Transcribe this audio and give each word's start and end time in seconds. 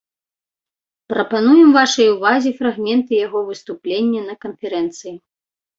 Пра 1.13 1.25
пануем 1.33 1.69
вашай 1.77 2.09
увазе 2.15 2.49
фрагменты 2.63 3.11
яго 3.25 3.39
выступлення 3.53 4.21
на 4.29 4.35
канферэнцыі. 4.49 5.15